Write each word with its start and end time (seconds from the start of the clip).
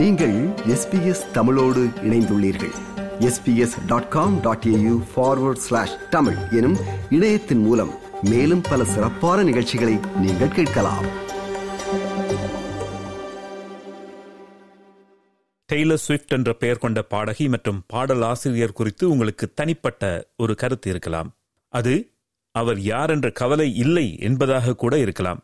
நீங்கள் 0.00 0.48
எஸ்பிஎஸ் 0.48 1.30
தமிழோடு 1.30 1.84
இணைந்துள்ளீர்கள். 1.84 2.72
SBS 3.18 3.86
dot 3.86 4.08
com 4.08 4.40
dot 4.40 4.64
AU 4.66 5.02
forward 5.16 5.56
slash 5.56 6.08
Tamil 6.10 6.36
எனும் 6.50 6.76
இணையத்தின் 7.10 7.58
மூலம் 7.58 7.90
மேலும் 8.22 8.60
பல 8.60 8.84
சிறப்பான 8.84 9.42
நிகழ்ச்சிகளை 9.42 9.98
நீங்கள் 10.16 10.48
கேட்கலாம். 10.48 11.04
டெய்லர் 15.72 15.94
ஸ்விஃப்ட் 15.94 16.32
என்ற 16.32 16.52
பெயர் 16.52 16.78
கொண்ட 16.78 17.02
பாடகி 17.02 17.48
மற்றும் 17.48 17.82
பாடல் 17.86 18.22
ஆசிரியர் 18.22 18.72
குறித்து 18.72 19.10
உங்களுக்கு 19.10 19.52
தனிப்பட்ட 19.54 20.26
ஒரு 20.36 20.54
கருத்து 20.54 20.90
இருக்கலாம். 20.90 21.32
அது 21.68 22.10
அவர் 22.52 22.80
யார் 22.80 23.10
என்ற 23.10 23.30
கவலை 23.30 23.76
இல்லை 23.76 24.18
என்பதாக 24.20 24.74
கூட 24.74 24.98
இருக்கலாம். 24.98 25.40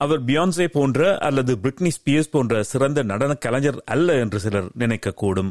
அவர் 0.00 0.24
பியான்சே 0.24 0.66
போன்ற 0.66 1.18
அல்லது 1.18 1.52
பிரிட்னி 1.62 1.90
ஸ்பியர்ஸ் 1.96 2.30
போன்ற 2.30 2.62
சிறந்த 2.62 3.02
நடன 3.02 3.32
கலைஞர் 3.34 3.82
அல்ல 3.84 4.18
என்று 4.18 4.38
சிலர் 4.40 4.68
நினைக்கக்கூடும். 4.78 5.50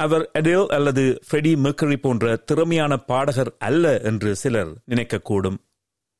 அவர் 0.00 0.30
அடேல் 0.32 0.66
அல்லது 0.68 1.04
ஃப்ரெடி 1.26 1.52
மெர்க்கரி 1.64 1.96
போன்ற 1.96 2.36
திறமையான 2.36 2.96
பாடகர் 3.10 3.52
அல்ல 3.58 4.00
என்று 4.00 4.36
சிலர் 4.36 4.70
நினைக்கக்கூடும். 4.86 5.56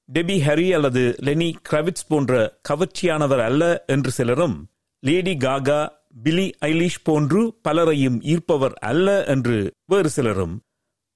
டெபி 0.08 0.36
ஹரி 0.46 0.68
அல்லது 0.74 1.02
லெனி 1.18 1.48
கிரவிட்ஸ் 1.68 2.08
போன்ற 2.08 2.32
கவர்ச்சியானவர் 2.68 3.42
அல்ல 3.48 3.62
என்று 3.86 4.10
சிலரும் 4.10 4.56
லேடி 5.02 5.34
காகா 5.36 5.80
பிலி 6.24 6.46
ஐலிஷ் 6.66 7.02
போன்று 7.02 7.40
பலரையும் 7.62 8.18
ஈர்ப்பவர் 8.32 8.74
அல்ல 8.90 9.24
என்று 9.34 9.58
வேறு 9.86 10.10
சிலரும். 10.10 10.54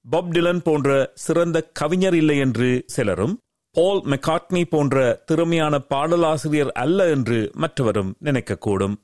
பாப் 0.05 0.31
டிலன் 0.31 0.61
போன்ற 0.67 0.89
சிறந்த 1.15 1.57
கவிஞர் 1.79 2.15
இல்லை 2.15 2.37
என்று 2.37 2.69
சிலரும் 2.85 3.35
பால் 3.77 4.01
மெக்காட்னி 4.03 4.65
போன்ற 4.65 5.23
திறமையான 5.25 5.79
பாடலாசிரியர் 5.79 6.71
அல்ல 6.71 7.09
என்று 7.09 7.51
மற்றவரும் 7.61 8.11
நினைக்கக்கூடும். 8.23 8.95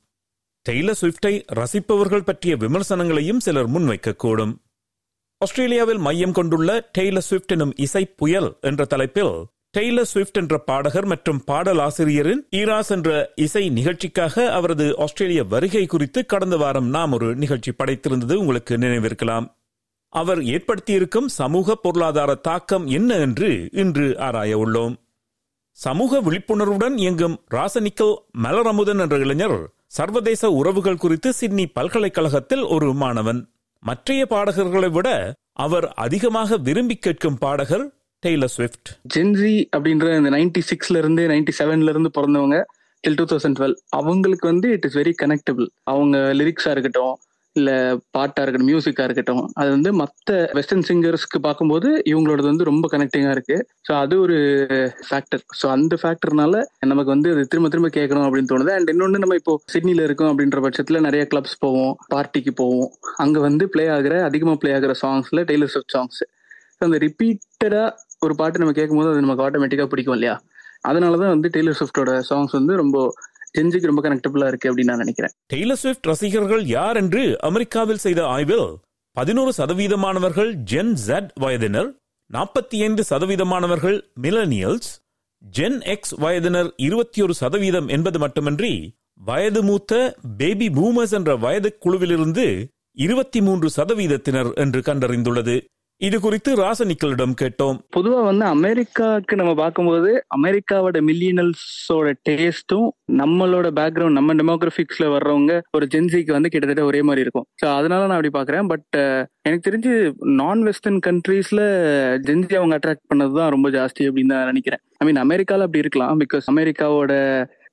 டெய்லர் 0.70 1.00
ஸ்விஃப்டை 1.02 1.44
ரசிப்பவர்கள் 1.60 2.24
பற்றிய 2.24 2.56
விமர்சனங்களையும் 2.56 3.38
சிலர் 3.38 3.70
முன்வைக்கக்கூடும். 3.70 4.54
ஆஸ்திரேலியாவில் 5.38 5.98
மையம் 5.98 6.32
கொண்டுள்ள 6.32 6.90
டெய்லர் 6.98 7.28
ஸ்விஃப்ட் 7.30 7.52
எனும் 7.52 7.74
இசை 7.76 8.06
புயல் 8.06 8.58
என்ற 8.62 8.86
தலைப்பில் 8.86 9.34
டெய்லர் 9.78 10.10
ஸ்விஃப்ட் 10.12 10.38
என்ற 10.38 10.58
பாடகர் 10.58 11.06
மற்றும் 11.06 11.44
பாடலாசிரியரின் 11.48 12.42
ஈராஸ் 12.52 12.90
என்ற 12.90 13.32
இசை 13.36 13.70
நிகழ்ச்சிக்காக 13.70 14.52
அவரது 14.52 14.98
ஆஸ்திரேலிய 14.98 15.44
வருகை 15.44 15.86
குறித்து 15.86 16.26
கடந்த 16.26 16.58
வாரம் 16.58 16.88
நாம் 16.88 17.12
ஒரு 17.12 17.36
நிகழ்ச்சி 17.36 17.72
படைத்திருந்தது. 17.72 18.34
உங்களுக்கு 18.34 18.78
நினைவிருக்கலாம். 18.78 19.59
அவர் 20.14 20.42
ஏற்படுத்தியிருக்கும் 20.54 21.28
சமூக 21.40 21.76
பொருளாதார 21.76 22.32
தாக்கம் 22.48 22.86
என்ன 22.88 23.18
என்று 23.26 23.50
இன்று 23.72 24.06
ஆராய 24.28 24.58
உள்ளோம். 24.58 24.96
சமூக 25.78 26.22
விழிப்புணர்வுடன் 26.22 26.96
இயங்கும் 26.98 27.36
ராசனிக்கல் 27.56 28.16
மலரமுதன் 28.44 29.02
என்ற 29.04 29.18
இளைஞர் 29.18 29.60
சர்வதேச 29.98 30.52
உறவுகள் 30.52 31.02
குறித்து 31.04 31.30
சிட்னி 31.34 31.66
பல்கலைக்கழகத்தில் 31.78 32.66
ஒரு 32.76 32.90
மாணவன். 32.94 33.40
மற்றைய 33.84 34.22
பாடகர்களை 34.26 34.90
விட 34.92 35.10
அவர் 35.66 35.88
அதிகமாக 36.06 36.58
விரும்பி 36.68 36.96
கேட்கும் 36.96 37.38
பாடகர் 37.38 37.86
டெய்லர் 38.24 38.54
ஸ்விஃப்ட். 38.56 38.90
ஜென்ஜி 39.16 39.54
அப்படின்ற 39.76 40.08
இந்த 40.18 40.30
நைன்டி 40.30 40.62
சிக்ஸ்ல 40.70 40.98
இருந்து 40.98 41.24
நைன்டி 41.28 41.54
செவன்ல 41.60 41.94
இருந்து 41.94 42.10
பிறந்தவங்க 42.18 42.58
டில் 43.04 43.18
டூ 43.20 43.26
தௌசண்ட் 43.32 43.58
டுவெல் 43.60 43.76
அவங்களுக்கு 44.00 44.46
வந்து 44.48 44.70
இட் 44.76 44.86
இஸ் 44.88 44.98
வெரி 44.98 45.14
கனெக்டபிள் 45.22 45.68
அவங்க 45.84 46.18
லிரிக்ஸா 46.40 46.72
இருக்கட்டும் 46.76 47.14
இல்லை 47.56 47.76
பாட்டாக 48.12 48.44
இருக்கட்டும் 48.44 48.70
மியூசிக்காக 48.70 49.06
இருக்கட்டும் 49.08 49.44
அது 49.54 49.70
வந்து 49.70 49.90
மற்ற 49.94 50.34
வெஸ்டர்ன் 50.58 50.86
சிங்கர்ஸ்க்கு 50.90 51.40
பார்க்கும்போது 51.40 51.90
இவங்களோடது 52.12 52.48
வந்து 52.52 52.68
ரொம்ப 52.70 52.88
கனெக்டிங்காக 52.92 53.36
இருக்குது 53.36 53.64
ஸோ 53.88 53.92
அது 54.00 54.16
ஒரு 54.22 54.38
ஃபேக்டர் 55.08 55.44
ஸோ 55.60 55.68
அந்த 55.68 55.98
ஃபேக்டர்னால 56.02 56.62
நமக்கு 56.92 57.12
வந்து 57.12 57.32
அது 57.34 57.44
திரும்ப 57.48 57.70
திரும்ப 57.70 57.90
கேட்கணும் 57.98 58.26
அப்படின்னு 58.28 58.52
தோணுது. 58.54 58.72
அண்ட் 58.72 58.92
இன்னொன்று 58.94 59.20
நம்ம 59.20 59.36
இப்போ 59.36 59.56
சிட்னியில் 59.66 60.04
இருக்கோம் 60.04 60.32
அப்படின்ற 60.32 60.60
பட்சத்தில் 60.62 61.02
நிறைய 61.02 61.24
கிளப்ஸ் 61.32 61.58
போவோம் 61.60 61.94
பார்ட்டிக்கு 62.14 62.54
போவோம். 62.62 62.90
அங்கே 63.18 63.40
வந்து 63.40 63.66
ப்ளே 63.68 63.88
ஆகிற 63.88 64.24
அதிகமாக 64.24 64.58
ப்ளே 64.58 64.74
ஆகிற 64.74 64.94
சாங்ஸில் 65.04 65.44
டெய்லர் 65.52 65.74
ஸ்விஃப்ட் 65.76 65.96
சாங்ஸ் 65.98 66.22
அந்த 66.82 66.98
ரிப்பீட்டடாக 66.98 67.90
ஒரு 68.22 68.34
பாட்டு 68.36 68.60
நம்ம 68.60 68.74
கேட்கும்போது 68.74 69.10
அது 69.10 69.26
நமக்கு 69.26 69.46
ஆட்டோமேட்டிக்காக 69.46 69.90
பிடிக்கும் 69.90 70.14
இல்லையா? 70.14 70.36
அதனாலதான் 70.84 71.34
வந்து 71.36 71.48
டெய்லர் 71.50 71.78
ஸ்விஃப்டோட 71.80 72.12
சாங்ஸ் 72.30 72.54
வந்து 72.58 72.74
ரொம்ப 72.76 72.98
ஜென்ஜுக்கு 73.58 73.90
ரொம்ப 73.92 74.02
கனெக்டபிளா 74.10 74.48
இருக்கு 74.48 74.70
அப்படின்னு 74.72 74.92
நான் 74.92 74.98
நினைக்கிறேன். 74.98 75.34
டெய்லர் 75.54 75.82
ஸ்விஃப்ட் 75.84 76.06
ரசிகர்கள் 76.06 76.66
யார் 76.66 76.98
என்று 76.98 77.24
அமெரிக்காவில் 77.40 78.04
செய்த 78.06 78.28
ஆய்வில் 78.28 78.70
பதினோரு 79.18 79.52
சதவீதமானவர்கள் 79.58 80.52
ஜென் 80.72 80.94
ஜெட் 80.94 81.32
வயதினர் 81.36 81.90
நாற்பத்தி 82.34 82.78
ஐந்து 82.82 83.04
சதவீதமானவர்கள் 83.10 83.98
மிலனியல்ஸ் 84.22 84.92
ஜென் 85.42 85.80
எக்ஸ் 85.84 86.14
வயதினர் 86.16 86.70
இருபத்தி 86.76 87.22
ஒரு 87.22 87.34
சதவீதம் 87.34 87.88
என்பது 87.88 88.20
மட்டுமின்றி 88.20 88.74
வயது 89.16 89.64
மூத்த 89.64 90.18
பேபி 90.38 90.68
பூமர்ஸ் 90.68 91.14
என்ற 91.14 91.36
வயது 91.36 91.78
குழுவிலிருந்து 91.80 92.46
இருபத்தி 92.98 93.42
மூன்று 93.42 93.70
சதவீதத்தினர் 93.78 94.54
என்று 94.54 94.80
கண்டறிந்துள்ளது. 94.80 95.56
இது 96.02 96.20
குறித்து 96.20 96.56
ராசனிக்கலிடம் 96.56 97.34
கேட்டோம். 97.42 97.78
பொதுவா 97.96 98.24
வந்து 98.24 98.46
அமெரிக்காவுக்கு 98.46 99.36
நம்ம 99.36 99.54
பார்க்கும்போது 99.54 100.26
அமெரிக்காவோட 100.38 100.98
மில்லியனல்ஸோட 101.00 102.14
டேஸ்டும் 102.30 102.88
நம்மளோட 103.12 103.68
பேக்ரவுண்ட் 103.76 104.18
நம்ம 104.20 104.34
டெமோகிராபிக்ஸ்ல 104.34 105.08
வர்றவங்க 105.08 105.60
ஒரு 105.72 105.88
ஜென்சிக்கு 105.96 106.32
வந்து 106.32 106.50
கிட்டத்தட்ட 106.50 106.84
ஒரே 106.84 107.02
மாதிரி 107.02 107.22
இருக்கும். 107.22 107.48
ஸோ 107.64 107.76
அதனால 107.76 108.08
நான் 108.08 108.18
அப்படி 108.20 108.32
பாக்குறேன் 108.38 108.68
பட் 108.68 108.98
எனக்கு 109.42 109.72
தெரிஞ்சு 109.72 110.14
நான் 110.20 110.62
வெஸ்டர்ன் 110.62 111.00
கண்ட்ரீஸ்ல 111.08 111.62
ஜென்சி 112.28 112.56
அவங்க 112.56 112.78
அட்ராக்ட் 112.78 113.10
பண்ணதுதான் 113.14 113.50
ரொம்ப 113.50 113.70
ஜாஸ்தி 113.70 114.08
அப்படின்னு 114.08 114.28
தான் 114.28 114.46
நினைக்கிறேன். 114.46 114.80
ஐ 114.98 115.08
மீன் 115.08 115.24
அமெரிக்கால 115.24 115.68
அப்படி 115.68 115.78
இருக்கலாம். 115.78 116.20
பிகாஸ் 116.20 116.48
அமெரிக்காவோட 116.48 117.14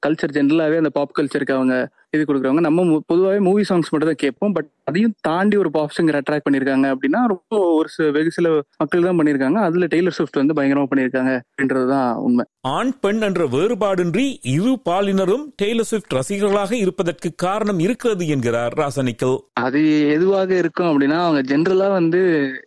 கல்ச்சர் 0.06 0.32
ஜென்ரலாவே 0.32 0.76
அந்த 0.76 0.90
பாப் 0.90 1.18
கல்ச்சருக்கு 1.18 1.52
அவங்க 1.52 1.90
இது 2.16 2.26
கொடுக்குறவங்க. 2.28 2.64
நம்ம 2.68 3.00
பொதுவாகவே 3.06 3.40
மூவி 3.40 3.62
சாங்ஸ் 3.62 3.90
மட்டும் 3.90 4.10
தான் 4.12 4.22
கேட்போம். 4.24 4.52
பட் 4.52 4.70
அதையும் 4.84 5.14
தாண்டி 5.20 5.56
ஒரு 5.56 5.70
பாப் 5.70 5.94
சிங்கர் 5.96 6.20
அட்ராக்ட் 6.20 6.46
பண்ணிருக்காங்க 6.50 6.86
அப்படின்னா 6.94 7.20
ரொம்ப 7.26 7.54
ஒரு 7.78 8.12
வெகு 8.12 8.30
சில 8.30 8.48
மக்கள் 8.76 9.02
தான் 9.02 9.18
பண்ணிருக்காங்க 9.18 9.58
அதுல 9.68 9.86
டெய்லர் 9.86 10.16
ஸ்விஃப்ட் 10.18 10.40
வந்து 10.40 10.56
பயங்கரமா 10.58 10.86
பண்ணிருக்காங்க 10.94 11.32
அப்படின்றதுதான் 11.46 12.14
உண்மை. 12.26 12.44
ஆண் 12.68 12.92
பெண் 13.00 13.20
என்ற 13.20 13.42
வேறுபாடின்றி 13.46 14.24
இரு 14.42 14.72
பாலினரும் 14.90 15.44
டெய்லர் 15.62 15.88
ஸ்விஃப்ட் 15.90 16.14
ரசிகர்களாக 16.14 16.72
இருப்பதற்கு 16.72 17.28
காரணம் 17.36 17.78
இருக்கிறது 17.78 18.26
என்கிறார் 18.26 18.74
ராசனிக்கல் 18.76 19.36
அது 19.60 19.82
எதுவாக 20.08 20.50
இருக்கும் 20.56 20.90
அப்படின்னா 20.90 21.18
அவங்க 21.24 21.42
ஜென்ரலா 21.52 21.90
வந்து 21.90 22.20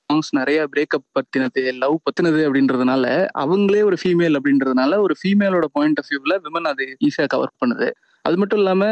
சாங்ஸ் 0.08 0.32
நிறைய 0.32 0.60
பிரேக்கப் 0.76 1.08
பத்தினது 1.16 1.64
லவ் 1.78 1.98
பத்தினது 2.06 2.42
அப்படின்றதுனால 2.50 3.06
அவங்களே 3.40 3.84
ஒரு 3.84 3.98
ஃபீமேல் 4.04 4.38
அப்படின்றதுனால 4.40 4.98
ஒரு 4.98 5.16
ஃபீமேலோட 5.22 5.66
பாயிண்ட் 5.72 6.00
ஆஃப் 6.00 6.12
வியூல 6.12 6.36
விமன் 6.44 6.70
அது 6.74 6.86
ஈஸியா 7.08 7.26
கவர் 7.28 7.58
பண்ணுது. 7.66 7.90
அது 8.30 8.38
மட்டும் 8.40 8.60
இல்லாம 8.62 8.84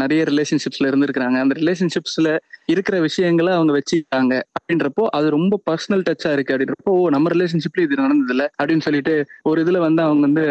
நிறைய 0.00 0.20
ரிலேஷன்ஷிப்ஸ்ல 0.30 0.88
இருந்திருக்கிறாங்க. 0.90 1.36
அந்த 1.44 1.54
ரிலேஷன்ஷிப்ஸ்ல 1.58 2.28
இருக்கிற 2.68 2.96
விஷயங்களை 3.04 3.50
அவங்க 3.56 3.72
வச்சுக்காங்க 3.76 4.32
அப்படின்றப்போ 4.56 5.04
அது 5.16 5.26
ரொம்ப 5.36 5.54
பர்சனல் 5.68 6.04
டச்சா 6.08 6.30
இருக்கு. 6.36 6.52
அப்படின்றப்போ 6.54 6.92
ஓ 6.96 7.08
நம்ம 7.14 7.30
ரிலேஷன்ஷிப்ல 7.34 7.84
இது 7.86 8.00
நடந்தது 8.00 8.34
இல்ல 8.36 8.44
அப்படின்னு 8.58 8.86
சொல்லிட்டு 8.88 9.14
ஒரு 9.50 9.60
இதுல 9.64 9.80
வந்து 9.86 10.02
அவங்க 10.06 10.22
வந்து 10.28 10.44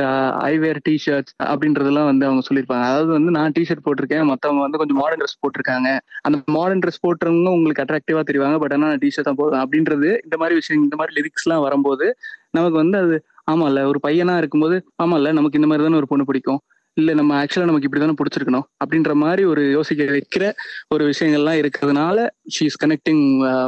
ஐ 0.50 0.54
வேர் 0.64 0.82
டி 0.88 0.96
ஷர்ட்ஸ் 1.06 1.36
அப்படின்றதெல்லாம் 1.50 2.10
வந்து 2.12 2.28
அவங்க 2.30 2.44
சொல்லியிருப்பாங்க. 2.50 2.86
அதாவது 2.90 3.12
வந்து 3.18 3.34
நான் 3.38 3.56
டி 3.58 3.64
ஷர்ட் 3.70 3.86
போட்டிருக்கேன். 3.88 4.26
மத்தவங்க 4.32 4.64
வந்து 4.68 4.82
கொஞ்சம் 4.82 5.00
மாடர்ன் 5.02 5.22
ட்ரெஸ் 5.24 5.40
போட்டிருக்காங்க. 5.44 5.90
அந்த 6.28 6.40
மாடர்ன் 6.58 6.84
ட்ரெஸ் 6.86 7.04
போட்டுறவங்க 7.06 7.52
உங்களுக்கு 7.58 7.84
அட்ராக்டிவா 7.86 8.24
தெரிவாங்க. 8.32 8.60
பட் 8.64 8.76
ஆனா 8.78 8.88
நான் 8.88 9.04
டி 9.06 9.12
ஷர்ட் 9.16 9.30
தான் 9.30 9.42
போதும் 9.42 9.62
அப்படின்றது 9.64 10.10
இந்த 10.26 10.38
மாதிரி 10.42 10.58
விஷயம் 10.62 10.84
இந்த 10.84 10.98
மாதிரி 11.02 11.16
லிரிக்ஸ் 11.20 11.48
எல்லாம் 11.48 11.66
வரும்போது 11.68 12.08
நமக்கு 12.52 12.78
வந்து 12.84 12.98
அது 13.04 13.16
ஆமால 13.52 13.84
ஒரு 13.92 14.00
பையனா 14.06 14.34
இருக்கும்போது 14.38 14.76
ஆமா 15.04 15.16
இல்ல 15.20 15.30
நமக்கு 15.34 15.60
இந்த 15.60 15.70
மாதிரி 15.70 15.86
தானே 15.86 16.00
ஒரு 16.02 16.10
பொண்ணு 16.12 16.30
பிடிக்கும். 16.30 16.60
இல்ல 17.00 17.14
நம்ம 17.14 17.34
ஆக்சுவலா 17.42 17.70
நமக்கு 17.70 17.88
இப்படிதானே 17.88 18.16
பிடிச்சிருக்கணும் 18.20 18.66
அப்படின்ற 18.82 19.14
மாதிரி 19.14 19.44
ஒரு 19.44 19.64
யோசிக்க 19.72 20.04
வைக்கிற 20.16 20.44
ஒரு 20.88 21.04
விஷயங்கள்லாம் 21.10 21.60
இருக்கிறதுனால 21.62 22.18
ஷீஸ் 22.56 22.80
கனெக்டிங் 22.84 23.24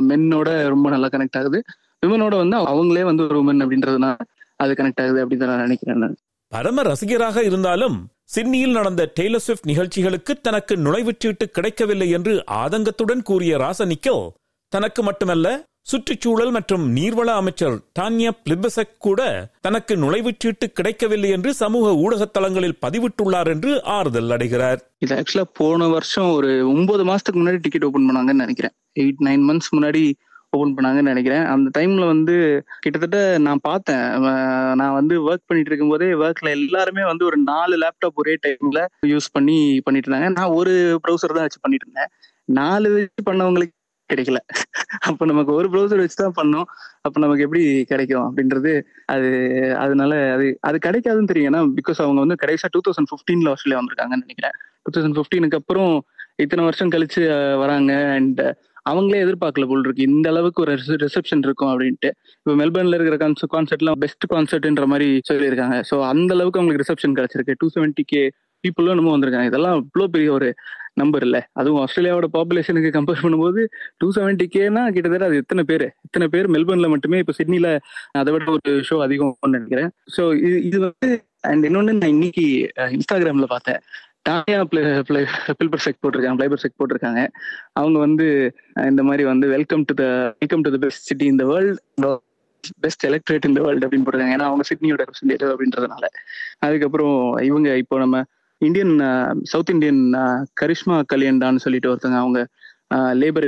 மென்னோட 0.09 0.49
ரொம்ப 0.67 0.89
நல்லா 0.89 1.07
கனெக்ட் 1.07 1.39
ஆகுது. 1.39 1.59
விமனோட 2.05 2.35
வந்து 2.37 2.57
அவங்களே 2.71 3.03
வந்து 3.03 3.23
ஒரு 3.23 3.39
உமன் 3.43 3.63
அப்படின்றதுனால 3.63 4.15
அது 4.55 4.73
கனெக்ட் 4.73 5.01
ஆகுது 5.01 5.19
அப்படின்னு 5.25 5.49
நான் 5.51 5.65
நினைக்கிறேன் 5.65 5.97
நான். 5.97 6.15
பரம 6.51 6.81
ரசிகராக 6.81 7.43
இருந்தாலும் 7.43 7.97
சிட்னியில் 8.23 8.71
நடந்த 8.71 9.01
டெய்லர் 9.19 9.43
ஸ்விஃப்ட் 9.45 9.67
நிகழ்ச்சிகளுக்கு 9.67 10.33
தனக்கு 10.41 10.73
நுழைவுச்சீட்டு 10.77 11.45
கிடைக்கவில்லை 11.51 12.09
என்று 12.09 12.33
ஆதங்கத்துடன் 12.61 13.21
கூறிய 13.21 13.57
ராசனிக்கோ 13.57 14.15
தனக்கு 14.73 15.01
மட்டுமல்ல 15.03 15.47
சுற்றுச்சூழல் 15.89 16.51
மற்றும் 16.55 16.83
நீர்வள 16.95 17.29
அமைச்சர் 17.41 17.75
டான்யா 17.99 18.31
பிளிபசக் 18.43 18.97
கூட 18.97 19.21
தனக்கு 19.61 19.93
நுழைவுச்சீட்டு 19.95 20.65
கிடைக்கவில்லை 20.73 21.29
என்று 21.29 21.53
சமூக 21.53 21.93
ஊடக 22.03 22.25
தளங்களில் 22.25 22.77
பதிவிட்டுள்ளார் 22.85 23.49
என்று 23.53 23.71
ஆறுதல் 23.95 24.29
அடைகிறார். 24.29 24.81
இது 24.97 25.15
ஆக்சுவலா 25.15 25.45
போன 25.53 25.87
வருஷம் 25.87 26.29
ஒரு 26.31 26.51
ஒன்பது 26.73 27.05
மாசத்துக்கு 27.05 27.41
முன்னாடி 27.41 27.59
டிக்கெட் 27.61 27.87
ஓபன் 27.89 28.07
பண்ணாங்கன்னு 28.09 28.45
நினைக்கிறேன். 28.45 28.75
எயிட் 28.99 29.25
நைன் 29.27 29.43
மந்த்ஸ் 29.49 29.73
முன்னாடி 29.77 30.03
ஓபன் 30.49 30.75
பண்ணாங்கன்னு 30.77 31.11
நினைக்கிறேன். 31.11 31.45
அந்த 31.45 31.67
டைம்ல 31.79 32.05
வந்து 32.13 32.37
கிட்டத்தட்ட 32.79 33.19
நான் 33.47 33.65
பார்த்தேன். 33.69 34.07
நான் 34.81 34.97
வந்து 34.99 35.17
ஒர்க் 35.27 35.47
பண்ணிட்டு 35.49 35.71
இருக்கும் 35.71 35.93
போதே 35.95 36.09
ஒர்க்ல 36.23 36.49
எல்லாருமே 36.59 37.03
வந்து 37.11 37.25
ஒரு 37.25 37.37
நாலு 37.51 37.75
லேப்டாப் 37.83 38.19
ஒரே 38.23 38.35
டைம்ல 38.47 38.81
யூஸ் 39.13 39.29
பண்ணி 39.31 39.59
பண்ணிட்டு 39.85 40.09
இருந்தாங்க. 40.09 40.31
நான் 40.39 40.57
ஒரு 40.61 40.73
ப்ரௌசர் 41.03 41.37
தான் 41.37 41.47
வச்சு 41.47 41.63
பண்ணிட்டு 41.65 41.87
இருந்தேன். 41.89 42.11
நாலு 42.59 42.89
வச்சு 42.95 43.29
பண்ணவங்களுக்கு 43.31 43.77
கிடைக்கல. 44.11 44.39
அப்ப 45.09 45.25
நமக்கு 45.31 45.51
ஒரு 45.59 45.67
ப்ரௌசர் 45.73 46.03
வச்சு 46.03 46.17
தான் 46.23 46.37
பண்ணோம். 46.39 46.67
அப்ப 47.05 47.19
நமக்கு 47.25 47.45
எப்படி 47.47 47.63
கிடைக்கும் 47.91 48.25
அப்படின்றது 48.27 48.73
அது 49.13 49.29
அதனால 49.83 50.13
அது 50.35 50.47
அது 50.69 50.79
கிடைக்காதுன்னு 50.87 51.31
தெரியும். 51.33 51.49
ஏன்னா 51.51 51.61
பிகாஸ் 51.79 52.01
அவங்க 52.05 52.19
வந்து 52.25 52.41
கடைசியா 52.43 52.71
டூ 52.75 52.81
தௌசண்ட் 52.87 53.11
பிப்டீன்ல 53.13 53.53
ஆஸ்திரேலியா 53.53 53.81
வந்திருக்காங்கன்னு 53.81 54.25
நினைக்கிறேன். 54.27 54.57
டூ 54.83 54.91
தௌசண்ட் 54.97 55.17
பிப்டீனுக்கு 55.19 55.61
அப்புறம் 55.61 55.93
இத்தனை 56.43 56.63
வருஷம் 56.67 56.91
கழிச்சு 56.95 57.23
வராங்க. 57.63 57.93
அண்ட் 58.17 58.41
அவங்களே 58.89 59.23
எதிர்பார்க்கல 59.23 59.65
போல் 59.69 59.83
இருக்கு. 59.85 60.05
இந்த 60.11 60.27
அளவுக்கு 60.33 60.61
ஒரு 60.63 60.73
ரிசப்ஷன் 61.05 61.43
இருக்கும் 61.47 61.71
அப்படின்ட்டு. 61.73 62.09
இப்போ 62.37 62.53
மெல்பர்ன்ல 62.61 62.97
இருக்கிற 62.97 63.17
கான்சர்ட் 63.23 63.53
கான்சர்ட்லாம் 63.55 63.99
பெஸ்ட் 64.03 64.25
கான்சர்ட்ன்ற 64.33 64.85
மாதிரி 64.93 65.07
சொல்லியிருக்காங்க. 65.29 65.77
ஸோ 65.89 65.97
அந்த 66.11 66.31
அளவுக்கு 66.37 66.59
அவங்களுக்கு 66.59 66.83
ரிசப்ஷன் 66.83 67.17
கிடைச்சிருக்கு. 67.19 67.55
டூ 67.61 67.69
செவன்டி 67.75 68.05
கே 68.13 68.23
பீப்புளும் 68.63 68.99
நம்ம 68.99 69.13
வந்திருக்காங்க. 69.15 69.49
இதெல்லாம் 69.51 69.77
இவ்வளோ 69.81 70.07
பெரிய 70.15 70.31
ஒரு 70.37 70.49
நம்பர் 71.01 71.23
இல்ல. 71.27 71.37
அதுவும் 71.59 71.81
ஆஸ்திரேலியாவோட 71.83 72.27
பாப்புலேஷனுக்கு 72.35 72.89
கம்பேர் 72.95 73.21
பண்ணும்போது 73.23 73.61
டூ 73.99 74.07
செவன்டி 74.17 74.45
கேனா 74.55 74.81
கிட்டத்தட்ட 74.95 75.27
அது 75.29 75.41
எத்தனை 75.43 75.63
பேர்? 75.69 75.85
எத்தனை 76.07 76.25
பேர் 76.33 76.47
மெல்பர்ன்ல 76.55 76.87
மட்டுமே 76.93 77.19
இப்போ 77.23 77.33
சிட்னில 77.39 77.67
அதை 78.21 78.31
விட 78.35 78.51
ஒரு 78.57 78.71
ஷோ 78.89 78.97
அதிகம் 79.05 79.53
நினைக்கிறேன். 79.57 79.91
ஸோ 80.15 80.23
இது 80.47 80.57
இது 80.69 80.79
வந்து 80.85 81.09
அண்ட் 81.51 81.65
இன்னொன்னு 81.69 81.93
நான் 82.01 82.15
இன்னைக்கு 82.15 82.45
இன்ஸ்டாகிராம்ல 82.97 83.47
பார்த்தேன். 83.55 83.79
டானியா 84.27 84.59
பிளே 84.71 84.81
பிளே 85.07 85.21
பில்பர் 85.59 85.83
செக் 85.85 86.01
போட்டிருக்காங்க 86.01 86.37
பிளைபர் 86.39 86.63
செக் 86.63 86.79
போட்டிருக்காங்க. 86.79 87.21
அவங்க 87.79 87.97
வந்து 88.05 88.27
இந்த 88.91 89.03
மாதிரி 89.07 89.23
வந்து 89.31 89.45
welcome 89.55 89.85
to 89.91 89.93
the 90.01 90.05
welcome 90.41 90.65
to 90.65 90.73
the 90.75 90.79
best 90.83 91.07
city 91.11 91.25
இந்த 91.33 91.45
வேர்ல்ட் 91.51 91.79
பெஸ்ட் 92.83 93.03
எலக்ட்ரேட் 93.09 93.47
இந்த 93.49 93.59
வேர்ல்டு 93.65 93.85
அப்படின்னு 93.85 94.05
போட்டிருக்காங்க. 94.07 94.35
ஏன்னா 94.37 94.49
அவங்க 94.49 94.63
சிட்னியோட 94.71 95.01
ரெப்ரஸன்டேட்டிவ் 95.03 95.53
அப்படின்றதுனால. 95.53 96.05
அதுக்கப்புறம் 96.67 97.17
இவங்க 97.49 97.69
இப்போ 97.83 97.97
நம்ம 98.03 98.17
இந்தியன் 98.61 98.95
சவுத் 99.43 99.69
இந்தியன் 99.69 100.01
கரிஷ்மா 100.61 100.97
கல்யாண்டான்னு 101.13 101.63
சொல்லிட்டு 101.65 101.91
ஒருத்தங்க 101.91 102.17
அவங்க 102.17 102.39
uh, 102.91 103.11
லேபர் 103.13 103.45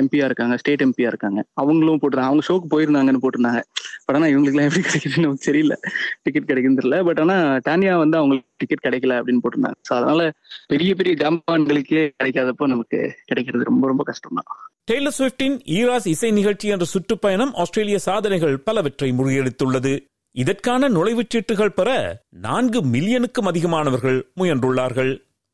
எம்பியா 0.00 0.24
uh, 0.24 0.28
இருக்காங்க 0.28 0.56
ஸ்டேட் 0.56 0.82
எம்பியா 0.82 1.06
இருக்காங்க. 1.06 1.40
அவங்களும் 1.54 2.00
போட்டுருந்தாங்க. 2.00 2.32
அவங்க 2.32 2.44
ஷோக்கு 2.48 2.68
போயிருந்தாங்கன்னு 2.70 3.22
போட்டிருந்தாங்க. 3.22 3.60
பட் 4.06 4.16
ஆனா 4.16 4.26
இவங்களுக்குலாம் 4.26 4.68
எப்படி 4.68 4.84
கிடைக்குதுன்னு 4.86 5.26
நமக்கு 5.26 5.48
தெரியல. 5.50 5.74
டிக்கெட் 6.22 6.48
கிடைக்குன்னு 6.50 6.80
தெரியல. 6.80 6.98
பட் 7.04 7.20
ஆனா 7.20 7.36
டானியா 7.68 7.94
வந்து 7.98 8.16
அவங்களுக்கு 8.16 8.48
டிக்கெட் 8.56 8.84
கிடைக்கல 8.86 9.18
அப்படின்னு 9.20 9.42
போட்டிருந்தாங்க. 9.44 9.78
ஸோ 9.88 9.94
அதனால 9.94 10.30
பெரிய 10.66 10.94
பெரிய 10.94 11.14
ஜாம்பான்களுக்கே 11.14 12.04
கிடைக்காதப்போ 12.18 12.66
நமக்கு 12.66 13.00
கிடைக்கிறது 13.24 13.64
ரொம்ப 13.64 13.86
ரொம்ப 13.86 14.04
கஷ்டம் 14.04 14.38
தான் 14.40 14.50
டெய்லர் 14.90 15.16
ஸ்விஃப்டின் 15.18 15.58
ஈராஸ் 15.70 16.06
இசை 16.06 16.30
நிகழ்ச்சி 16.30 16.68
என்ற 16.68 16.84
சுற்றுப்பயணம் 16.84 17.52
ஆஸ்திரேலிய 17.54 17.98
சாதனைகள் 17.98 18.56
பலவற்றை 18.58 19.10
முறியடித்துள்ளது. 19.12 19.92
இதற்கான 20.32 20.88
நுழைவுச் 20.88 21.30
சீட்டுகள் 21.34 21.76
பெற 21.78 21.90
நான்கு 22.28 22.80
மில்லியனுக்கும் 22.84 23.48
அதிகமானவர்கள் 23.50 24.22
முயன்றுள்ளார்கள். 24.36 25.12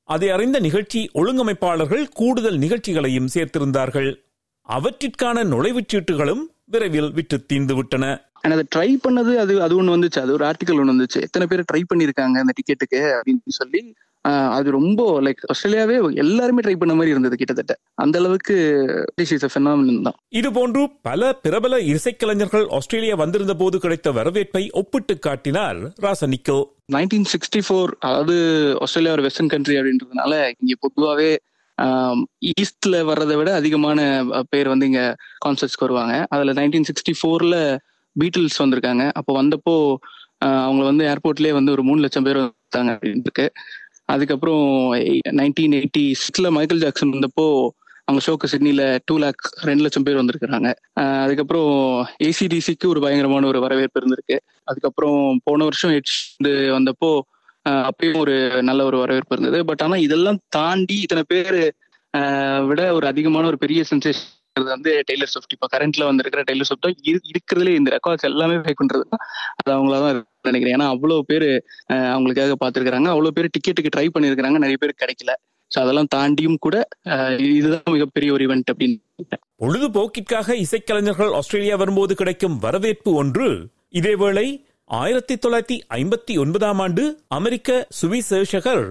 அதை 0.09 0.31
அறிந்த 0.31 0.61
நிகழ்ச்சி 0.61 1.11
ஒழுங்கமைப்பாளர்கள் 1.15 2.09
கூடுதல் 2.13 2.59
நிகழ்ச்சிகளையும் 2.59 3.29
சேர்த்திருந்தார்கள். 3.35 4.11
அவற்றிற்கான 4.69 5.45
நுழைவுச் 5.45 5.89
சீட்டுகளும் 5.93 6.43
விரைவில் 6.65 7.13
விட்டு 7.13 7.47
தீந்து 7.53 7.75
விட்டன 7.75 8.25
அதை 8.41 8.65
ட்ரை 8.77 8.89
பண்ணது 9.09 9.37
அது 9.37 9.63
அது 9.63 9.77
ஒன்று 9.77 9.97
வந்துச்சு. 9.97 10.21
அது 10.21 10.33
ஒரு 10.33 10.45
ஆர்டிக்கல் 10.45 10.79
ஒன்று 10.79 10.93
வந்துச்சு. 10.93 11.21
எத்தனை 11.21 11.49
பேர் 11.49 11.65
ட்ரை 11.73 11.83
பண்ணியிருக்காங்க 11.95 12.37
அந்த 12.43 12.53
டிக்கெட்டுக்கு 12.59 12.99
அப்படின்னு 13.17 13.57
சொல்லி 13.61 13.95
அது 14.57 14.69
ரொம்ப 14.77 15.01
லைக் 15.25 15.43
ஆஸ்திரேலியாவே 15.53 15.97
எல்லாருமே 16.23 16.63
ட்ரை 16.65 16.75
பண்ண 16.77 16.93
மாதிரி 16.95 17.13
இருந்தது 17.15 17.37
கிட்டத்தட்ட. 17.37 17.75
அந்த 17.95 18.17
அளவுக்கு 18.19 18.57
தான். 20.07 20.17
இதுபோன்று 20.41 20.83
பல 21.09 21.33
பிரபல 21.45 21.79
இசைக்கலைஞர்கள் 21.93 22.67
ஆஸ்திரேலியா 22.79 23.15
வந்திருந்த 23.15 23.55
போது 23.55 23.79
கிடைத்த 23.79 24.13
வரவேற்பை 24.19 24.65
ஒப்பிட்டு 24.73 25.17
காட்டினார் 25.19 25.81
ராசனிக்கோ. 26.07 26.59
நைன்டீன் 26.93 27.29
சிக்ஸ்டி 27.35 27.63
ஃபோர் 27.69 27.93
அதாவது 27.99 28.37
ஆஸ்திரேலியா 28.81 29.15
ஒரு 29.15 29.23
வெஸ்டர்ன் 29.23 29.53
கண்ட்ரி 29.55 29.77
அப்படின்றதுனால 29.81 30.33
இங்க 30.59 30.75
பொதுவாகவே 30.81 31.31
ஈஸ்ட்ல 32.53 33.05
வர்றதை 33.05 33.35
விட 33.37 33.55
அதிகமான 33.55 34.01
பேர் 34.49 34.69
வந்து 34.69 34.87
இங்க 34.87 35.03
கான்சர்ட்ஸ்க்கு 35.47 35.87
வருவாங்க. 35.87 36.15
அதுல 36.29 36.53
நைன்டீன் 36.53 36.89
சிக்ஸ்டி 36.91 37.15
ஃபோர்ல 37.21 37.57
பீட்டில்ஸ் 38.17 38.63
வந்திருக்காங்க. 38.65 39.05
அப்போ 39.13 39.33
வந்தப்போ 39.43 39.75
அவங்க 40.39 40.83
வந்து 40.85 41.05
ஏர்போர்ட்லயே 41.13 41.53
வந்து 41.53 41.73
ஒரு 41.73 41.83
மூணு 41.89 42.01
லட்சம் 42.01 42.23
பேர் 42.23 42.39
வந்தாங்க 42.43 42.91
அப்படின்னு 42.93 43.27
இருக்கு. 43.27 43.47
அதுக்கப்புறம் 44.09 44.65
நைன்டீன் 45.41 45.77
எயிட்டி 45.79 46.05
சிக்ஸ்ல 46.25 46.51
மைக்கேல் 46.57 46.83
ஜாக்சன் 46.85 47.15
வந்தப்போ 47.15 47.47
அவங்க 48.09 48.21
ஷோக்கு 48.27 48.51
சிட்னில 48.53 48.83
டூ 49.09 49.15
லேக் 49.23 49.45
ரெண்டு 49.69 49.85
லட்சம் 49.85 50.05
பேர் 50.07 50.21
வந்திருக்கிறாங்க. 50.21 50.69
அதுக்கப்புறம் 51.23 51.71
ஏசிடிசிக்கு 52.27 52.87
ஒரு 52.93 53.01
பயங்கரமான 53.05 53.47
ஒரு 53.53 53.61
வரவேற்பு 53.65 54.01
இருந்திருக்கு. 54.01 54.37
அதுக்கப்புறம் 54.71 55.19
போன 55.49 55.65
வருஷம் 55.69 55.95
ஹெச் 55.97 56.15
வந்தப்போ 56.77 57.11
அப்பயும் 57.89 58.21
ஒரு 58.25 58.35
நல்ல 58.69 58.81
ஒரு 58.91 58.97
வரவேற்பு 59.03 59.35
இருந்தது. 59.37 59.61
பட் 59.71 59.83
ஆனா 59.87 59.97
இதெல்லாம் 60.07 60.41
தாண்டி 60.57 60.97
இத்தனை 61.07 61.25
பேர் 61.33 61.59
விட 62.69 62.81
ஒரு 62.99 63.07
அதிகமான 63.13 63.47
ஒரு 63.53 63.59
பெரிய 63.65 63.81
சென்சேஷன் 63.91 64.33
வந்து 64.75 64.93
டெய்லர் 65.09 65.31
ஸ்விஃப்ட் 65.33 65.55
இப்போ 65.57 65.69
கரண்ட்ல 65.75 66.05
வந்திருக்கிற 66.11 66.43
டெய்லர் 66.51 66.69
ஸ்விஃப்ட் 66.69 67.09
இருக்கிறதுல 67.31 67.73
இந்த 67.81 67.91
ரெக்கார்ட்ஸ் 67.97 68.29
எல்லாமே 68.31 68.57
ஃபேக் 68.65 68.81
பண்றதுன்னா 68.83 69.19
அது 69.59 69.71
அவங்களா 69.77 69.99
தான் 70.05 70.21
நினைக்கிறேன். 70.49 70.77
ஏன்னா 70.79 70.89
அவ்வளவு 70.95 71.27
பேர் 71.31 71.49
அவங்களுக்காக 72.15 72.57
பார்த்துருக்காங்க 72.63 73.11
அவ்வளவு 73.15 73.37
பேர் 73.39 73.53
டிக்கெட்டுக்கு 73.57 73.95
ட்ரை 73.97 74.07
பண்ணியிருக்கிறாங்க 74.15 74.61
நிறைய 74.65 74.79
பேர் 74.83 75.01
கிடைக்கல. 75.03 75.33
ஸோ 75.71 75.79
அதெல்லாம் 75.83 76.11
தாண்டியும் 76.15 76.61
கூட 76.65 76.77
இதுதான் 77.57 77.95
மிகப்பெரிய 77.95 78.31
ஒரு 78.35 78.45
இவெண்ட் 78.47 78.71
அப்படின்னு 78.73 78.99
பொழுதுபோக்கிற்காக 79.63 80.55
இசைக்கலைஞர்கள் 80.65 81.35
ஆஸ்திரேலியா 81.39 81.77
வரும்போது 81.83 82.15
கிடைக்கும் 82.21 82.57
வரவேற்பு 82.65 83.11
ஒன்று 83.23 83.49
இதேவேளை 84.01 84.47
ஆயிரத்தி 84.91 85.35
தொள்ளாயிரத்தி 85.45 85.77
ஐம்பத்தி 86.01 86.35
ஒன்பதாம் 86.43 86.81
ஆண்டு 86.85 87.05
அமெரிக்க 87.39 87.79
சுவிசேஷகர் 88.01 88.85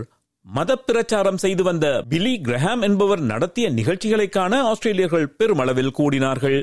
மத 0.45 0.71
பிரச்சாரம் 0.87 1.39
செய்து 1.43 1.63
வந்த 1.67 1.85
பிலி 2.11 2.33
கிரஹாம் 2.47 2.81
என்பவர் 2.87 3.21
நடத்திய 3.31 3.65
நிகழ்ச்சிகளை 3.77 4.27
காண 4.29 4.53
ஆஸ்திரேலியர்கள் 4.71 5.27
பெருமளவில் 5.39 5.95
கூடினார்கள். 5.99 6.59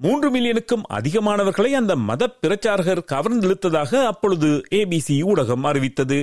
மூன்று 0.00 0.28
மில்லியனுக்கும் 0.30 0.84
அதிகமானவர்களை 0.92 1.70
அந்த 1.70 1.96
மத 1.96 2.28
பிரச்சாரகர் 2.42 3.00
கவர்ந்தெழுத்ததாக 3.12 4.06
அப்பொழுது 4.06 4.50
ஏபிசி 4.70 5.16
ஊடகம் 5.22 5.60
அறிவித்தது. 5.60 6.18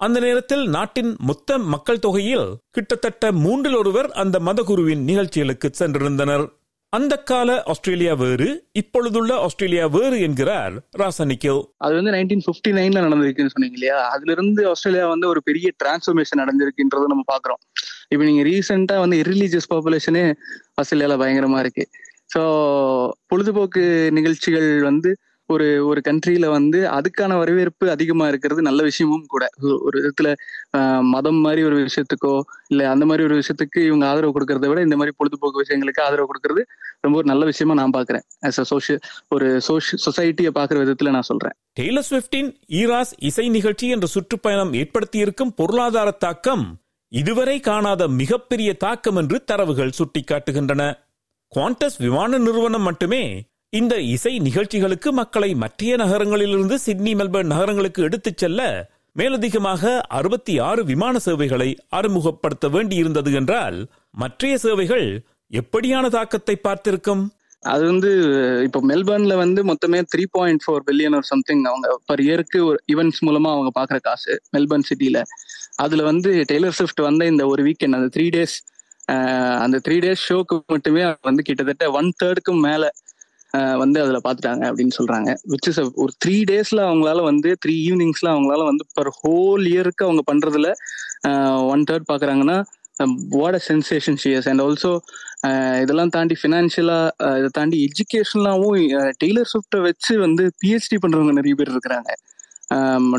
அந்த 0.00 0.20
நேரத்தில் 0.20 0.68
நாட்டின் 0.68 1.16
மொத்த 1.18 1.58
மக்கள் 1.58 1.98
தொகையில் 1.98 2.46
கிட்டத்தட்ட 2.70 3.32
மூன்றில் 3.32 3.76
ஒருவர் 3.76 4.08
அந்த 4.12 4.38
மதகுருவின் 4.38 5.02
நிகழ்ச்சிகளுக்கு 5.04 5.70
சென்றிருந்தனர். 5.78 6.46
அந்த 6.92 7.16
கால 7.22 7.62
ஆஸ்திரேலியா 7.62 8.14
வேறு 8.14 8.68
இப்பொழுதுள்ள 8.72 9.36
ஆஸ்திரேலியா 9.36 9.86
வேறு 9.86 10.20
என்கிறார் 10.20 10.74
ராசனிக்கோ 10.98 11.56
அது 11.76 11.94
வந்து 11.94 12.10
நைன்டீன் 12.10 12.44
பிப்டி 12.46 12.70
நைன்ல 12.72 13.04
நடந்திருக்குன்னு 13.06 13.52
சொன்னீங்க 13.54 13.78
இல்லையா? 13.78 14.08
அதுல 14.08 14.32
இருந்து 14.32 14.68
ஆஸ்திரேலியா 14.68 15.08
வந்து 15.08 15.28
ஒரு 15.28 15.42
பெரிய 15.42 15.70
டிரான்ஸ்ஃபர்மேஷன் 15.84 16.40
நடந்திருக்குன்றத 16.42 17.06
நம்ம 17.06 17.24
பாக்குறோம் 17.32 17.60
இப்ப 18.08 18.24
நீங்க 18.24 18.42
ரீசெண்டா 18.42 18.98
வந்து 18.98 19.18
ரிலீஜியஸ் 19.22 19.70
பாப்புலேஷனே 19.74 20.24
ஆஸ்திரேலியால 20.82 21.16
பயங்கரமா 21.22 21.58
இருக்கு. 21.58 21.84
ஸோ 22.30 22.42
பொழுதுபோக்கு 23.26 23.82
நிகழ்ச்சிகள் 24.10 24.70
வந்து 24.82 25.10
ஒரு 25.48 25.66
ஒரு 25.86 26.00
கண்ட்ரியில 26.08 26.46
வந்து 26.48 26.78
அதுக்கான 26.96 27.36
வரவேற்பு 27.38 27.84
அதிகமா 27.90 28.28
இருக்கிறது 28.28 28.60
நல்ல 28.62 28.80
விஷயமும் 28.82 29.24
கூட. 29.28 29.44
ஒரு 29.86 29.96
விதத்துல 29.98 30.28
மதம் 31.14 31.40
மாதிரி 31.40 31.62
ஒரு 31.62 31.76
விஷயத்துக்கோ 31.80 32.34
இல்ல 32.68 32.82
அந்த 32.90 33.04
மாதிரி 33.04 33.24
ஒரு 33.24 33.36
விஷயத்துக்கு 33.40 33.80
இவங்க 33.80 34.04
ஆதரவு 34.06 34.34
கொடுக்கறத 34.36 34.68
விட 34.68 34.80
இந்த 34.80 34.96
மாதிரி 34.96 35.14
பொழுதுபோக்கு 35.18 35.62
விஷயங்களுக்கு 35.64 36.04
ஆதரவு 36.06 36.30
கொடுக்கறது 36.30 36.62
ரொம்ப 37.04 37.16
ஒரு 37.16 37.28
நல்ல 37.28 37.44
விஷயமா 37.44 37.74
நான் 37.74 37.96
பாக்குறேன் 37.98 38.24
ஆஸ் 38.46 38.60
அ 38.60 38.66
சோஷியல் 38.72 39.02
ஒரு 39.30 39.48
சொசைட்டியை 40.06 40.52
பாக்குற 40.52 40.78
விதத்துல 40.84 41.10
நான் 41.10 41.28
சொல்றேன். 41.30 41.56
டெய்லர் 41.80 42.08
ஸ்விஃப்டின் 42.10 42.50
ஈராஸ் 42.80 43.12
இசை 43.20 43.48
நிகழ்ச்சி 43.48 43.88
என்ற 43.88 44.06
சுற்றுப்பயணம் 44.06 44.74
ஏற்படுத்தியிருக்கும் 44.74 45.54
பொருளாதார 45.54 46.10
தாக்கம் 46.26 46.64
இதுவரை 47.12 47.54
காணாத 47.60 48.02
மிகப்பெரிய 48.20 48.70
தாக்கம் 48.78 49.16
என்று 49.16 49.36
தரவுகள் 49.44 49.96
சுட்டிக்காட்டுகின்றன. 49.98 50.82
குவாண்டஸ் 51.52 51.96
விமான 51.98 52.38
நிறுவனம் 52.38 52.82
மட்டுமே 52.82 53.22
இந்த 53.70 54.00
இசை 54.00 54.38
நிகழ்ச்சிகளுக்கு 54.38 55.12
மக்களை 55.12 55.54
மற்றிய 55.54 55.96
நகரங்களிலிருந்து 55.96 56.74
சிட்னி 56.74 57.14
மெல்பர்ன் 57.14 57.50
நகரங்களுக்கு 57.52 58.02
எடுத்துச் 58.02 58.36
செல்ல 58.36 58.60
மேலதிகமாக 59.16 60.00
அறுபத்தி 60.08 60.58
ஆறு 60.58 60.84
விமான 60.84 61.18
சேவைகளை 61.18 61.68
அறிமுகப்படுத்த 61.88 62.68
வேண்டியிருந்தது 62.68 63.32
என்றால் 63.32 63.78
மற்றைய 64.10 64.58
சேவைகள் 64.58 65.06
எப்படியான 65.52 66.08
தாக்கத்தை 66.08 66.56
பார்த்திருக்கும்? 66.56 67.22
அது 67.62 67.84
வந்து 67.84 68.10
இப்போ 68.64 68.80
மெல்பர்ன்ல 68.86 69.36
வந்து 69.36 69.64
மொத்தமே 69.64 70.02
த்ரீ 70.14 70.24
பாயிண்ட் 70.30 70.62
ஃபோர் 70.66 70.84
பில்லியன் 70.86 71.14
ஒரு 71.14 71.24
சம்திங் 71.24 71.64
அவங்க 71.64 71.98
பர் 72.06 72.20
இயருக்கு 72.20 72.58
ஒரு 72.64 72.78
ஈவெண்ட்ஸ் 72.92 73.22
மூலமா 73.26 73.50
அவங்க 73.52 73.72
பாக்குற 73.80 73.98
காசு 74.00 74.34
மெல்பர்ன் 74.56 74.88
சிட்டில. 74.90 75.18
அதுல 75.76 76.02
வந்து 76.02 76.30
டெய்லர் 76.52 76.76
ஸ்விஃப்ட் 76.78 77.00
வந்த 77.00 77.26
இந்த 77.26 77.46
ஒரு 77.46 77.62
வீக்கெண்ட் 77.62 77.98
அந்த 77.98 78.08
த்ரீ 78.16 78.28
டேஸ் 78.28 78.56
அந்த 79.64 79.76
த்ரீ 79.86 79.96
டேஸ் 80.00 80.26
ஷோக்கு 80.26 80.56
மட்டுமே 80.72 81.02
வந்து 81.28 81.42
கிட்டத்தட்ட 81.42 81.86
ஒன் 81.98 82.10
தேர்டுக்கும் 82.22 82.62
மேல 82.66 82.84
வந்து 83.82 83.98
அதுல 84.02 84.18
பாத்துட்டாங்க 84.24 84.64
அப்படின்னு 84.70 84.96
சொல்றாங்க. 84.98 85.30
விச் 85.52 85.68
இஸ் 85.70 85.80
ஒரு 86.02 86.12
த்ரீ 86.22 86.36
டேஸ்ல 86.50 86.80
அவங்களால 86.88 87.22
வந்து 87.30 87.50
த்ரீ 87.62 87.74
ஈவினிங்ஸ்ல 87.86 88.28
அவங்களால 88.34 88.64
வந்து 88.70 88.84
பர் 88.98 89.10
ஹோல் 89.18 89.64
இயருக்கு 89.72 90.06
அவங்க 90.08 90.22
பண்றதுல 90.28 90.68
one 91.72 91.82
third 91.88 92.10
பாக்குறாங்கன்னா 92.10 92.58
what 93.34 93.56
a 93.58 93.62
sensation 93.68 94.18
cheers 94.22 94.48
and 94.50 94.62
also 94.64 94.92
இதெல்லாம் 95.82 96.12
தாண்டி 96.16 96.34
ஃபினான்ஷியலா 96.40 96.98
இதை 97.38 97.50
தாண்டி 97.52 97.76
எஜுகேஷன்லாவும் 97.86 98.76
டெய்லர் 99.22 99.50
ஸ்விஃப்டை 99.52 99.80
வச்சு 99.86 100.14
வந்து 100.18 100.44
பிஹெச்டி 100.60 100.98
பண்றவங்க 101.04 101.34
நிறைய 101.38 101.54
பேர் 101.54 101.72
இருக்கிறாங்க. 101.74 102.10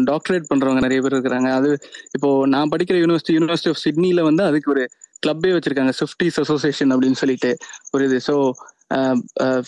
டாக்டரேட் 0.10 0.50
பண்றவங்க 0.52 0.82
நிறைய 0.86 1.00
பேர் 1.04 1.16
இருக்கிறாங்க. 1.16 1.50
அது 1.60 1.70
இப்போ 2.16 2.30
நான் 2.54 2.72
படிக்கிற 2.74 2.98
யூனிவர்சிட்டி 3.02 3.36
யூனிவர்சிட்டி 3.38 3.72
ஆஃப் 3.74 3.84
சிட்னில 3.86 4.22
வந்து 4.30 4.44
அதுக்கு 4.50 4.70
ஒரு 4.72 4.84
கிளப்பே 5.25 5.54
வச்சிருக்காங்க 5.56 5.94
ஸ்விஃப்டிஸ் 6.00 6.40
அசோசியேஷன் 6.44 6.94
அப்படின்னு 6.96 7.20
சொல்லிட்டு 7.24 7.51
ஒரு 7.94 8.06
இது. 8.10 8.20
ஸோ 8.30 8.36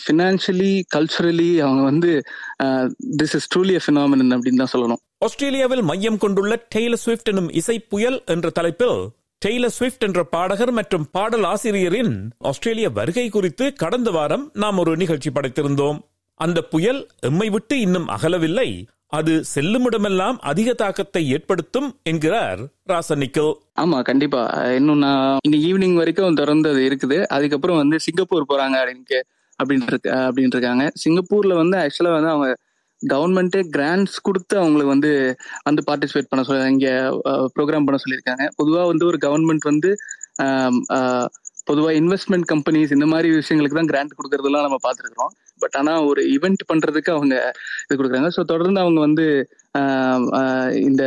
ஃபினான்ஷியலி 0.04 0.72
கல்ச்சுரலி 0.96 1.52
அவங்க 1.66 1.82
வந்து 1.90 2.12
திஸ் 3.20 3.36
இஸ் 3.38 3.50
ட்ரூலி 3.54 3.76
ஃபினாமினன் 3.86 4.34
அப்படின்னு 4.36 4.62
தான் 4.64 4.74
சொல்லணும். 4.76 5.02
ஆஸ்திரேலியாவில் 5.26 5.84
மையம் 5.90 6.22
கொண்டுள்ள 6.24 6.54
டெய்லர் 6.76 7.02
ஸ்விஃப்ட் 7.04 7.30
எனும் 7.34 7.52
இசை 7.60 7.78
புயல் 7.94 8.18
என்ற 8.34 8.50
தலைப்பில் 8.58 8.98
டெய்லர் 9.42 9.76
ஸ்விஃப்ட் 9.78 10.06
என்ற 10.08 10.22
பாடகர் 10.34 10.72
மற்றும் 10.80 11.06
பாடல் 11.16 11.46
ஆசிரியரின் 11.52 12.14
ஆஸ்திரேலிய 12.50 12.90
வருகை 12.98 13.28
குறித்து 13.36 13.66
கடந்த 13.84 14.10
வாரம் 14.18 14.46
நாம் 14.64 14.82
ஒரு 14.84 14.92
நிகழ்ச்சி 15.02 15.30
படைத்திருந்தோம். 15.38 16.00
அந்த 16.40 16.60
புயல் 16.74 17.02
எம்மை 17.30 17.48
விட்டு 17.56 17.76
இன்னும் 17.86 18.08
அகலவில்லை. 18.16 18.70
அது 19.18 19.34
செல்லுமிடமெல்லாம் 19.54 20.38
அதிக 20.52 20.70
தாக்கத்தை 20.82 21.22
ஏற்படுத்தும் 21.36 21.90
என்கிறார் 22.12 22.62
ராசனிக்கல் 22.92 23.52
ஆமா 23.84 23.98
கண்டிப்பா. 24.10 24.42
இன்னும் 24.78 25.02
நான் 25.06 25.38
இன்னைக்கு 25.46 25.68
ஈவினிங் 25.70 25.98
வரைக்கும் 26.00 26.40
திறந்து 26.42 26.70
அது 26.74 26.82
இருக்குது. 26.90 27.18
அதுக்கப்புறம் 27.36 27.80
வந்து 27.82 27.98
சிங்கப்பூர் 28.06 28.50
போறாங்க 28.52 28.78
அப்படின்னு 28.82 29.20
அப்படின்னு 29.60 29.88
இருக்கு 29.92 30.12
அப்படின்னு 30.26 30.56
இருக்காங்க. 30.56 30.86
சிங்கப்பூர்ல 31.04 31.56
வந்து 31.62 31.78
ஆக்சுவலா 31.84 32.14
வந்து 32.18 32.32
அவங்க 32.36 32.50
கவர்மெண்ட்டே 33.02 33.62
கிராண்ட்ஸ் 33.76 34.18
கொடுத்து 34.28 34.56
அவங்களுக்கு 34.62 34.94
வந்து 34.96 35.12
வந்து 35.68 35.82
பார்ட்டிசிபேட் 35.88 36.30
பண்ண 36.32 36.44
சொல்ல 36.50 36.74
இங்க 36.76 36.90
ப்ரோக்ராம் 37.56 37.88
பண்ண 37.88 38.00
சொல்லியிருக்காங்க. 38.04 38.46
பொதுவா 38.60 38.84
வந்து 38.92 39.06
ஒரு 39.12 39.20
கவர்மெண்ட் 39.26 39.70
வந்து 39.72 39.92
பொதுவா 41.70 41.90
இன்வெஸ்ட்மெண்ட் 42.02 42.46
கம்பெனிஸ் 42.52 42.94
இந்த 42.96 43.06
மாதிரி 43.12 43.28
விஷயங்களுக்கு 43.40 43.78
தான் 43.80 43.90
கிராண்ட் 43.92 44.16
கொடுக்கறதெல்லாம் 44.18 44.66
நம்ம 44.68 44.80
பார்த்துருக்குறோம். 44.86 45.34
பட் 45.64 45.78
ஆனா 45.82 45.94
ஒரு 46.10 46.22
ஈவெண்ட் 46.36 46.64
பண்றதுக்கு 46.72 47.12
அவங்க 47.18 47.36
இது 47.86 47.98
கொடுக்குறாங்க. 48.00 48.32
ஸோ 48.38 48.44
தொடர்ந்து 48.54 48.82
அவங்க 48.86 49.00
வந்து 49.08 49.26
இந்த 50.90 51.04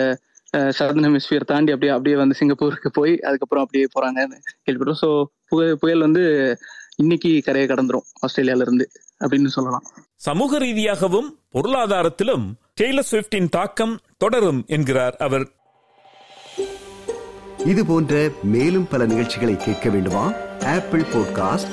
சதன் 0.78 1.06
ஹெமிஸ்பியர் 1.06 1.50
தாண்டி 1.50 1.72
அப்படியே 1.74 1.92
அப்படியே 1.94 2.16
வந்து 2.20 2.36
சிங்கப்பூருக்கு 2.38 2.90
போய் 2.98 3.14
அதுக்கப்புறம் 3.28 3.64
அப்படியே 3.64 3.86
போறாங்கன்னு 3.94 4.38
கேள்விப்பட்டோம். 4.66 5.00
ஸோ 5.04 5.08
புயல் 5.50 5.78
புயல் 5.82 6.04
வந்து 6.06 6.22
இன்னைக்கு 7.02 7.30
கரையை 7.46 7.66
கடந்துரும் 7.70 8.06
ஆஸ்திரேலியால 8.26 8.64
இருந்து 8.66 8.84
அப்படின்னு 9.22 9.50
சொல்லலாம். 9.56 9.84
சமூக 10.28 10.58
ரீதியாகவும் 10.64 11.28
பொருளாதாரத்திலும் 11.56 12.46
டெய்லர் 12.80 13.08
ஸ்விஃப்டின் 13.10 13.50
தாக்கம் 13.56 13.94
தொடரும் 14.24 14.62
என்கிறார் 14.76 15.16
அவர். 15.26 15.46
இது 17.72 17.82
போன்ற 17.90 18.14
மேலும் 18.54 18.88
பல 18.92 19.04
நிகழ்ச்சிகளை 19.12 19.56
கேட்க 19.66 19.88
வேண்டுமா? 19.94 20.24
Apple 20.74 21.04
podcast 21.14 21.72